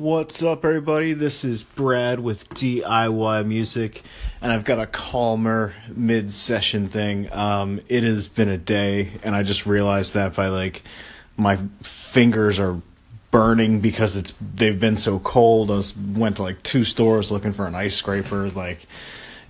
What's 0.00 0.42
up, 0.42 0.64
everybody? 0.64 1.12
This 1.12 1.44
is 1.44 1.62
Brad 1.62 2.20
with 2.20 2.48
DIY 2.54 3.46
Music, 3.46 4.00
and 4.40 4.50
I've 4.50 4.64
got 4.64 4.78
a 4.78 4.86
calmer 4.86 5.74
mid 5.94 6.32
session 6.32 6.88
thing. 6.88 7.30
Um, 7.30 7.80
it 7.86 8.02
has 8.04 8.26
been 8.26 8.48
a 8.48 8.56
day, 8.56 9.10
and 9.22 9.36
I 9.36 9.42
just 9.42 9.66
realized 9.66 10.14
that 10.14 10.34
by 10.34 10.48
like 10.48 10.80
my 11.36 11.58
fingers 11.82 12.58
are 12.58 12.80
burning 13.30 13.80
because 13.80 14.16
it's 14.16 14.32
they've 14.40 14.80
been 14.80 14.96
so 14.96 15.18
cold. 15.18 15.70
I 15.70 15.74
was, 15.74 15.94
went 15.94 16.36
to 16.36 16.44
like 16.44 16.62
two 16.62 16.84
stores 16.84 17.30
looking 17.30 17.52
for 17.52 17.66
an 17.66 17.74
ice 17.74 17.94
scraper. 17.94 18.48
Like, 18.48 18.86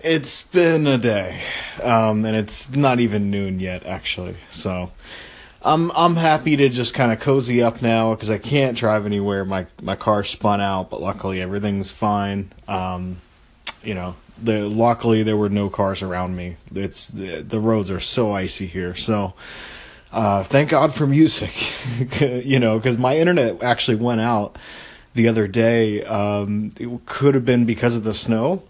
it's 0.01 0.43
been 0.43 0.85
a 0.89 0.98
day, 0.98 1.43
um, 1.80 2.25
and 2.25 2.35
it's 2.35 2.75
not 2.75 2.98
even 2.98 3.30
noon 3.30 3.61
yet, 3.61 3.87
actually. 3.87 4.35
So, 4.51 4.91
I'm 5.63 5.91
I'm 5.93 6.17
happy 6.17 6.57
to 6.57 6.69
just 6.69 6.95
kind 6.95 7.13
of 7.13 7.21
cozy 7.21 7.63
up 7.63 7.83
now 7.83 8.15
because 8.15 8.31
I 8.31 8.39
can't 8.39 8.77
drive 8.77 9.05
anywhere. 9.05 9.45
My 9.45 9.67
my 9.83 9.95
car 9.95 10.25
spun 10.25 10.61
out, 10.61 10.91
but 10.91 11.01
luckily 11.01 11.41
everything's 11.43 11.91
fine. 11.91 12.51
Um, 12.67 13.21
you 13.83 13.95
know, 13.95 14.17
the 14.43 14.61
luckily 14.69 15.23
there 15.23 15.37
were 15.37 15.51
no 15.51 15.69
cars 15.69 16.03
around 16.03 16.37
me. 16.37 16.57
It's 16.75 17.09
the, 17.09 17.43
the 17.43 17.61
roads 17.61 17.91
are 17.91 18.01
so 18.01 18.33
icy 18.33 18.67
here, 18.67 18.95
so 18.95 19.34
uh, 20.12 20.45
thank 20.45 20.70
God 20.70 20.95
for 20.95 21.07
music. 21.07 21.53
you 22.20 22.59
know, 22.59 22.79
because 22.79 22.97
my 22.97 23.19
internet 23.19 23.62
actually 23.62 23.97
went 23.97 24.23
out 24.23 24.56
the 25.15 25.29
other 25.29 25.47
day. 25.47 26.03
Um, 26.05 26.73
it 26.79 26.89
could 27.05 27.34
have 27.34 27.45
been 27.45 27.67
because 27.67 27.97
of 27.97 28.05
the 28.05 28.15
snow, 28.15 28.62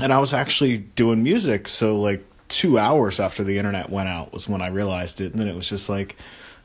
and 0.00 0.12
I 0.12 0.20
was 0.20 0.32
actually 0.32 0.78
doing 0.78 1.24
music, 1.24 1.66
so 1.66 2.00
like 2.00 2.24
two 2.52 2.78
hours 2.78 3.18
after 3.18 3.42
the 3.42 3.58
internet 3.58 3.90
went 3.90 4.08
out 4.08 4.32
was 4.32 4.48
when 4.48 4.62
I 4.62 4.68
realized 4.68 5.20
it, 5.20 5.32
and 5.32 5.40
then 5.40 5.48
it 5.48 5.56
was 5.56 5.68
just 5.68 5.88
like, 5.88 6.16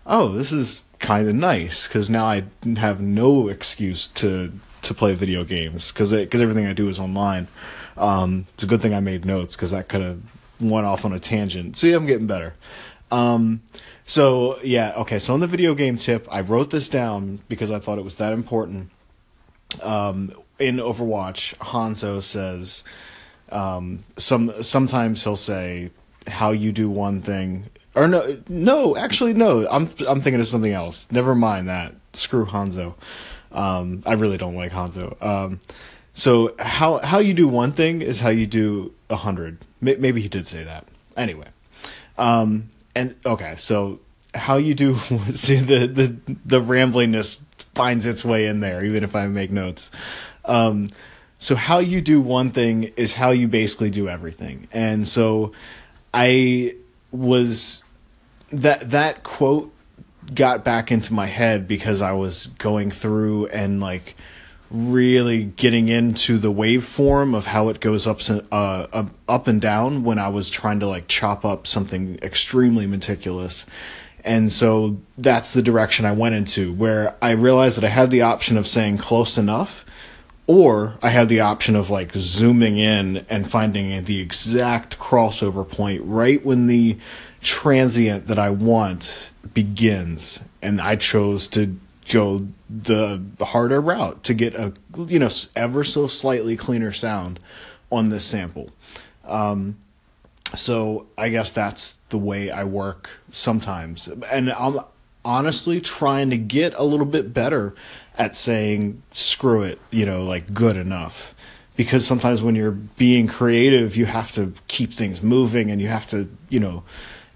oh, 0.06 0.34
this 0.34 0.52
is 0.52 0.84
kind 1.00 1.28
of 1.28 1.36
nice 1.36 1.88
because 1.88 2.10
now 2.10 2.26
I 2.26 2.44
have 2.76 3.00
no 3.00 3.48
excuse 3.48 4.08
to 4.08 4.52
to 4.84 4.94
play 4.94 5.16
video 5.16 5.44
games 5.44 5.92
because 5.92 6.12
because 6.12 6.42
everything 6.42 6.68
I 6.68 6.74
do 6.74 6.88
is 6.90 7.00
online. 7.00 7.48
Um, 7.96 8.46
it's 8.54 8.64
a 8.64 8.68
good 8.68 8.82
thing 8.82 8.94
I 8.94 9.00
made 9.00 9.26
notes 9.26 9.56
because 9.56 9.72
that 9.72 9.88
could 9.88 10.02
have 10.02 10.22
went 10.60 10.86
off 10.86 11.06
on 11.06 11.14
a 11.14 11.20
tangent. 11.20 11.78
See, 11.78 11.94
I'm 11.94 12.06
getting 12.06 12.28
better. 12.28 12.54
Um, 13.10 13.62
so 14.06 14.60
yeah, 14.64 14.94
okay. 14.98 15.20
So 15.20 15.34
on 15.34 15.40
the 15.40 15.48
video 15.48 15.74
game 15.74 15.98
tip, 15.98 16.28
I 16.30 16.42
wrote 16.42 16.70
this 16.70 16.90
down 16.90 17.40
because 17.48 17.72
I 17.72 17.80
thought 17.80 17.98
it 17.98 18.04
was 18.04 18.18
that 18.18 18.34
important. 18.34 18.92
Um, 19.82 20.34
in 20.60 20.78
Overwatch, 20.78 21.56
Hanzo 21.58 22.22
says 22.22 22.84
um, 23.50 24.00
some 24.18 24.62
sometimes 24.64 25.24
he'll 25.24 25.36
say 25.36 25.92
how 26.28 26.52
you 26.52 26.72
do 26.72 26.90
one 26.90 27.22
thing 27.22 27.66
or 27.96 28.08
no 28.08 28.38
no 28.50 28.96
actually 28.98 29.34
no 29.34 29.68
I'm 29.70 29.90
I'm 30.08 30.22
thinking 30.22 30.40
of 30.40 30.48
something 30.48 30.74
else. 30.74 31.08
Never 31.12 31.36
mind 31.36 31.68
that. 31.70 31.96
Screw 32.14 32.46
Hanzo. 32.46 32.96
Um, 33.52 34.04
I 34.06 34.14
really 34.14 34.38
don't 34.38 34.56
like 34.56 34.72
Hanzo. 34.72 35.22
Um, 35.24 35.60
so 36.14 36.56
how 36.60 36.98
how 36.98 37.20
you 37.20 37.34
do 37.34 37.48
one 37.48 37.72
thing 37.72 38.02
is 38.02 38.20
how 38.20 38.30
you 38.30 38.48
do 38.48 38.94
a 39.10 39.16
hundred. 39.16 39.60
Maybe 39.82 40.22
he 40.22 40.28
did 40.28 40.48
say 40.48 40.64
that. 40.64 40.86
Anyway, 41.16 41.48
um, 42.18 42.70
and 42.96 43.16
okay, 43.26 43.56
so 43.58 44.00
how 44.34 44.58
you 44.58 44.74
do 44.74 44.96
see 45.30 45.58
the 45.58 45.88
the 45.88 46.16
the 46.46 46.60
ramblingness 46.60 47.40
finds 47.76 48.06
its 48.06 48.26
way 48.26 48.48
in 48.48 48.60
there, 48.60 48.84
even 48.84 49.04
if 49.04 49.16
I 49.16 49.28
make 49.28 49.52
notes. 49.52 49.92
Um, 50.46 50.88
so 51.40 51.56
how 51.56 51.80
you 51.80 52.02
do 52.02 52.20
one 52.20 52.52
thing 52.52 52.92
is 52.96 53.14
how 53.14 53.32
you 53.32 53.48
basically 53.48 53.90
do 53.90 54.10
everything. 54.10 54.68
And 54.72 55.08
so 55.08 55.52
I 56.14 56.76
was 57.12 57.84
that 58.52 58.92
that 58.92 59.24
quote 59.24 59.72
got 60.34 60.64
back 60.64 60.92
into 60.92 61.14
my 61.14 61.28
head 61.28 61.68
because 61.68 62.02
I 62.02 62.12
was 62.14 62.48
going 62.58 62.92
through 62.92 63.48
and 63.48 63.80
like 63.80 64.16
really 64.70 65.44
getting 65.44 65.88
into 65.88 66.38
the 66.38 66.52
waveform 66.52 67.36
of 67.36 67.46
how 67.46 67.70
it 67.70 67.80
goes 67.80 68.06
up 68.06 68.20
uh, 68.52 69.06
up 69.28 69.48
and 69.48 69.62
down 69.62 70.04
when 70.04 70.20
I 70.20 70.28
was 70.28 70.50
trying 70.50 70.80
to 70.82 70.88
like 70.88 71.08
chop 71.08 71.46
up 71.46 71.68
something 71.68 72.20
extremely 72.22 72.88
meticulous. 72.88 73.66
And 74.26 74.52
so 74.52 74.98
that's 75.18 75.54
the 75.54 75.62
direction 75.62 76.06
I 76.06 76.12
went 76.12 76.36
into 76.36 76.74
where 76.74 77.16
I 77.22 77.32
realized 77.32 77.78
that 77.78 77.86
I 77.86 77.90
had 77.90 78.12
the 78.12 78.24
option 78.24 78.58
of 78.58 78.68
saying 78.68 78.98
close 78.98 79.38
enough 79.38 79.86
or 80.48 80.98
I 81.04 81.10
had 81.10 81.28
the 81.28 81.42
option 81.42 81.76
of 81.76 81.90
like 81.90 82.14
zooming 82.14 82.78
in 82.78 83.26
and 83.30 83.50
finding 83.50 84.04
the 84.06 84.20
exact 84.20 84.98
crossover 84.98 85.68
point 85.68 86.02
right 86.06 86.44
when 86.44 86.68
the 86.68 86.98
transient 87.42 88.28
that 88.28 88.40
I 88.40 88.50
want 88.50 89.32
begins. 89.54 90.40
And 90.62 90.82
I 90.82 90.96
chose 90.96 91.50
to 91.50 91.78
go 92.10 92.48
the 92.70 93.22
harder 93.42 93.82
route 93.82 94.24
to 94.24 94.34
get 94.34 94.56
a 94.56 94.74
you 94.98 95.20
know 95.20 95.30
ever 95.56 95.84
so 95.84 96.08
slightly 96.08 96.56
cleaner 96.56 96.92
sound 96.94 97.40
on 97.92 98.10
this 98.10 98.26
sample. 98.26 98.72
Um, 99.26 99.78
so 100.56 101.08
I 101.18 101.30
guess 101.30 101.52
that's 101.52 101.98
the 102.10 102.18
way 102.18 102.50
I 102.50 102.64
work 102.64 103.10
sometimes, 103.32 104.08
and 104.08 104.52
I'm 104.52 104.80
honestly 105.28 105.82
trying 105.82 106.30
to 106.30 106.38
get 106.38 106.74
a 106.76 106.84
little 106.84 107.06
bit 107.06 107.34
better 107.34 107.76
at 108.18 108.34
saying 108.34 109.04
screw 109.12 109.62
it, 109.62 109.78
you 109.92 110.06
know, 110.06 110.24
like 110.24 110.54
good 110.54 110.78
enough. 110.78 111.36
Because 111.76 112.08
sometimes 112.08 112.42
when 112.42 112.56
you're 112.56 112.72
being 112.72 113.28
creative, 113.28 113.98
you 113.98 114.06
have 114.06 114.32
to 114.32 114.54
keep 114.68 114.94
things 114.94 115.22
moving 115.22 115.70
and 115.70 115.82
you 115.82 115.90
have 115.90 116.08
to, 116.08 116.30
you 116.50 116.62
know, 116.62 116.84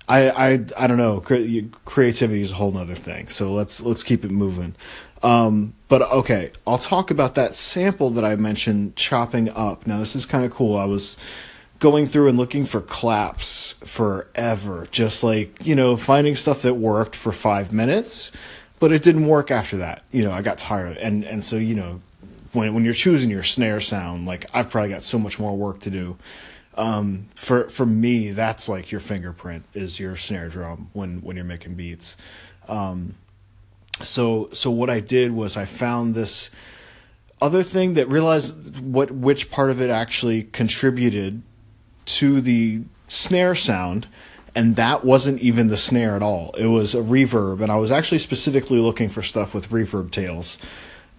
I 0.07 0.29
I 0.29 0.65
I 0.77 0.87
don't 0.87 0.97
know, 0.97 1.19
creativity 1.19 2.41
is 2.41 2.53
a 2.53 2.55
whole 2.55 2.71
nother 2.71 2.95
thing. 2.95 3.27
So 3.27 3.53
let's 3.53 3.81
let's 3.81 4.03
keep 4.03 4.23
it 4.23 4.31
moving. 4.31 4.73
Um, 5.21 5.73
but 5.89 6.01
okay, 6.01 6.51
I'll 6.65 6.79
talk 6.79 7.11
about 7.11 7.35
that 7.35 7.53
sample 7.53 8.09
that 8.11 8.25
I 8.25 8.35
mentioned 8.37 8.95
chopping 8.95 9.49
up. 9.49 9.85
Now 9.85 9.99
this 9.99 10.15
is 10.15 10.25
kind 10.25 10.45
of 10.45 10.51
cool. 10.51 10.77
I 10.77 10.85
was 10.85 11.17
going 11.81 12.07
through 12.07 12.29
and 12.29 12.37
looking 12.37 12.65
for 12.65 12.79
claps 12.79 13.73
forever, 13.83 14.87
just 14.91 15.21
like, 15.21 15.65
you 15.65 15.75
know, 15.75 15.97
finding 15.97 16.37
stuff 16.37 16.61
that 16.61 16.75
worked 16.75 17.17
for 17.17 17.33
5 17.33 17.73
minutes 17.73 18.31
but 18.81 18.91
it 18.91 19.03
didn't 19.03 19.27
work 19.27 19.51
after 19.51 19.77
that. 19.77 20.01
You 20.11 20.23
know, 20.23 20.31
I 20.31 20.41
got 20.41 20.57
tired, 20.57 20.97
and 20.97 21.23
and 21.23 21.45
so 21.45 21.55
you 21.55 21.75
know, 21.75 22.01
when 22.51 22.73
when 22.73 22.83
you're 22.83 22.95
choosing 22.95 23.29
your 23.29 23.43
snare 23.43 23.79
sound, 23.79 24.25
like 24.25 24.47
I've 24.53 24.71
probably 24.71 24.89
got 24.89 25.03
so 25.03 25.19
much 25.19 25.39
more 25.39 25.55
work 25.55 25.81
to 25.81 25.91
do. 25.91 26.17
Um, 26.73 27.27
for 27.35 27.69
for 27.69 27.85
me, 27.85 28.31
that's 28.31 28.67
like 28.67 28.91
your 28.91 28.99
fingerprint 28.99 29.65
is 29.75 29.99
your 29.99 30.15
snare 30.15 30.49
drum 30.49 30.89
when 30.93 31.21
when 31.21 31.35
you're 31.35 31.45
making 31.45 31.75
beats. 31.75 32.17
Um, 32.67 33.13
so 34.01 34.49
so 34.51 34.71
what 34.71 34.89
I 34.89 34.99
did 34.99 35.31
was 35.31 35.57
I 35.57 35.65
found 35.65 36.15
this 36.15 36.49
other 37.39 37.61
thing 37.61 37.93
that 37.93 38.07
realized 38.07 38.79
what 38.79 39.11
which 39.11 39.51
part 39.51 39.69
of 39.69 39.79
it 39.79 39.91
actually 39.91 40.41
contributed 40.41 41.43
to 42.21 42.39
the 42.39 42.81
snare 43.07 43.55
sound 43.55 44.07
and 44.53 44.75
that 44.75 45.03
wasn't 45.03 45.39
even 45.39 45.69
the 45.69 45.77
snare 45.77 46.15
at 46.15 46.21
all. 46.21 46.51
It 46.57 46.67
was 46.67 46.93
a 46.93 46.99
reverb, 47.01 47.61
and 47.61 47.71
I 47.71 47.77
was 47.77 47.91
actually 47.91 48.19
specifically 48.19 48.79
looking 48.79 49.09
for 49.09 49.23
stuff 49.23 49.55
with 49.55 49.69
reverb 49.69 50.11
tails, 50.11 50.57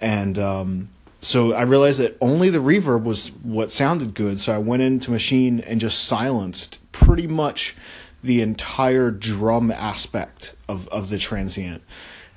and 0.01 0.39
um, 0.39 0.91
so 1.21 1.53
I 1.53 1.63
realized 1.63 1.99
that 2.01 2.17
only 2.21 2.51
the 2.51 2.59
reverb 2.59 3.05
was 3.05 3.29
what 3.43 3.71
sounded 3.71 4.15
good. 4.15 4.39
So 4.39 4.55
I 4.55 4.59
went 4.59 4.83
into 4.83 5.11
Maschine 5.11 5.65
and 5.67 5.81
just 5.81 6.05
silenced 6.05 6.79
pretty 6.93 7.27
much 7.27 7.77
the 8.23 8.43
entire 8.43 9.11
drum 9.11 9.71
aspect 9.71 10.55
of 10.69 10.87
of 10.89 11.09
the 11.09 11.19
transient, 11.19 11.83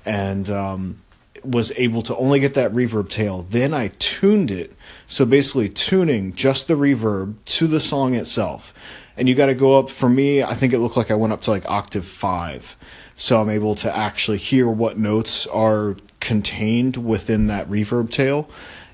and 0.06 0.50
um, 0.50 1.02
was 1.48 1.72
able 1.78 2.02
to 2.04 2.16
only 2.18 2.40
get 2.40 2.54
that 2.56 2.72
reverb 2.72 3.10
tail. 3.10 3.46
Then 3.50 3.74
I 3.74 3.90
tuned 4.00 4.52
it, 4.52 4.76
so 5.08 5.26
basically 5.26 5.70
tuning 5.70 6.34
just 6.34 6.68
the 6.68 6.76
reverb 6.76 7.36
to 7.46 7.68
the 7.68 7.80
song 7.80 8.16
itself 8.16 8.74
and 9.18 9.30
you 9.30 9.36
got 9.36 9.48
to 9.48 9.56
go 9.56 9.80
up. 9.80 9.90
For 9.90 10.10
me, 10.10 10.44
I 10.44 10.54
think 10.54 10.74
it 10.74 10.80
looked 10.80 10.98
like 10.98 11.12
I 11.12 11.16
went 11.16 11.34
up 11.34 11.42
to 11.44 11.52
like 11.52 11.70
octave 11.70 12.06
five, 12.06 12.76
so 13.16 13.42
I'm 13.42 13.50
able 13.50 13.76
to 13.76 13.96
actually 13.96 14.38
hear 14.38 14.68
what 14.68 14.98
notes 14.98 15.48
are 15.48 15.96
contained 16.20 16.98
within 16.98 17.48
that 17.48 17.70
reverb 17.70 18.10
tail, 18.10 18.50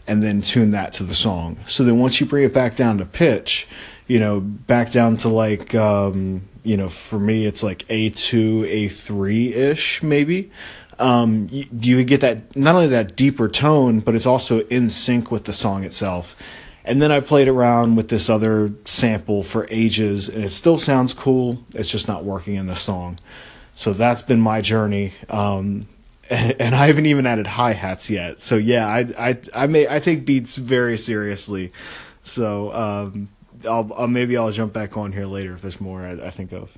and 0.07 0.21
then 0.21 0.41
tune 0.41 0.71
that 0.71 0.93
to 0.93 1.03
the 1.03 1.15
song. 1.15 1.57
So 1.67 1.83
then 1.83 1.99
once 1.99 2.19
you 2.19 2.25
bring 2.25 2.43
it 2.43 2.53
back 2.53 2.75
down 2.75 2.97
to 2.99 3.05
pitch, 3.05 3.67
you 4.07 4.19
know, 4.19 4.39
back 4.39 4.91
down 4.91 5.17
to 5.17 5.29
like, 5.29 5.73
um, 5.73 6.43
you 6.63 6.77
know, 6.77 6.89
for 6.89 7.19
me 7.19 7.45
it's 7.45 7.63
like 7.63 7.85
A 7.89 8.09
two, 8.09 8.65
A 8.67 8.87
three 8.87 9.53
ish 9.53 10.03
maybe. 10.03 10.51
Um, 10.99 11.47
you, 11.51 11.65
you 11.71 12.03
get 12.03 12.21
that 12.21 12.55
not 12.55 12.75
only 12.75 12.87
that 12.89 13.15
deeper 13.15 13.49
tone, 13.49 14.01
but 14.01 14.13
it's 14.13 14.27
also 14.27 14.59
in 14.67 14.89
sync 14.89 15.31
with 15.31 15.45
the 15.45 15.53
song 15.53 15.83
itself 15.83 16.35
and 16.83 17.01
then 17.01 17.11
I 17.11 17.19
played 17.19 17.47
around 17.47 17.95
with 17.95 18.09
this 18.09 18.29
other 18.29 18.73
sample 18.85 19.43
for 19.43 19.67
ages, 19.69 20.29
and 20.29 20.43
it 20.43 20.49
still 20.49 20.77
sounds 20.77 21.13
cool. 21.13 21.63
It's 21.75 21.89
just 21.89 22.07
not 22.07 22.23
working 22.23 22.55
in 22.55 22.67
the 22.67 22.75
song. 22.75 23.19
So 23.75 23.93
that's 23.93 24.21
been 24.21 24.41
my 24.41 24.61
journey. 24.61 25.13
Um, 25.29 25.87
and, 26.29 26.55
and, 26.59 26.75
I 26.75 26.87
haven't 26.87 27.05
even 27.05 27.25
added 27.25 27.45
hi 27.45 27.73
hats 27.73 28.09
yet. 28.09 28.41
So 28.41 28.55
yeah, 28.55 28.87
I 28.87 29.07
I 29.17 29.37
I 29.53 29.67
may 29.67 29.87
I 29.87 29.99
take 29.99 30.25
beats 30.25 30.57
very 30.57 30.97
seriously. 30.97 31.71
So 32.23 32.73
um, 32.73 33.29
I'll, 33.65 33.91
I'll 33.95 34.07
maybe 34.07 34.37
I'll 34.37 34.51
jump 34.51 34.73
back 34.73 34.97
on 34.97 35.11
here 35.11 35.25
later 35.25 35.53
if 35.53 35.61
there's 35.61 35.81
more 35.81 36.01
I, 36.05 36.13
I 36.13 36.29
think 36.29 36.51
of. 36.51 36.77